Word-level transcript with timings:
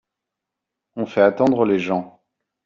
On 0.95 1.05
fait 1.05 1.21
attendre 1.21 1.63
les 1.63 1.77
gens. 1.77 2.23